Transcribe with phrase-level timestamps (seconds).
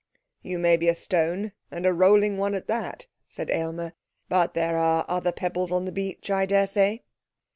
[0.41, 3.93] 'You may be a stone, and a rolling one at that, said Aylmer,
[4.29, 7.01] 'but there are other pebbles on the beach, I daresay.'